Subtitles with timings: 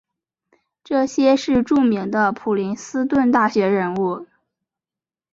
[0.83, 4.25] 这些是著名的普林斯顿大学人物。